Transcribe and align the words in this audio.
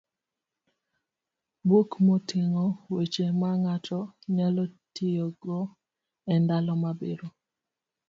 buk 1.69 1.89
moting'o 2.05 2.65
weche 2.93 3.25
ma 3.39 3.51
ng'ato 3.63 3.99
nyalo 4.35 4.63
tiyogo 4.95 5.59
e 6.33 6.35
ndalo 6.43 6.73
mabiro. 6.83 7.27